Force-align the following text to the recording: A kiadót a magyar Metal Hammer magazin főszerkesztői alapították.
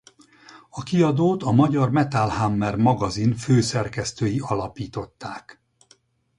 A 0.69 0.83
kiadót 0.83 1.43
a 1.43 1.51
magyar 1.51 1.91
Metal 1.91 2.29
Hammer 2.29 2.75
magazin 2.75 3.35
főszerkesztői 3.35 4.39
alapították. 4.39 5.61